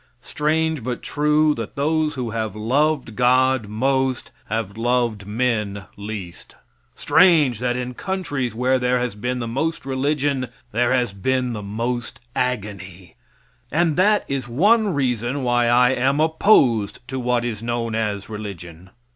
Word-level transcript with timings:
Strange, 0.23 0.83
but 0.83 1.03
true, 1.03 1.53
that 1.53 1.75
those 1.75 2.15
who 2.15 2.31
have 2.31 2.55
loved 2.55 3.15
God 3.15 3.67
most 3.67 4.31
have 4.45 4.75
loved 4.75 5.27
men 5.27 5.85
least; 5.95 6.55
strange 6.95 7.59
that 7.59 7.75
in 7.77 7.93
countries 7.93 8.55
where 8.55 8.79
there 8.79 8.97
has 8.97 9.13
been 9.13 9.37
the 9.37 9.47
most 9.47 9.85
religion 9.85 10.47
there 10.71 10.91
has 10.91 11.13
been 11.13 11.53
the 11.53 11.61
most 11.61 12.19
agony; 12.35 13.13
and 13.71 13.95
that 13.95 14.25
is 14.27 14.47
one 14.47 14.91
reason 14.91 15.43
why 15.43 15.67
I 15.67 15.91
am 15.91 16.19
opposed 16.19 17.07
to 17.09 17.19
what 17.19 17.45
is 17.45 17.61
known 17.61 17.93
as 17.93 18.27
religion. 18.27 18.89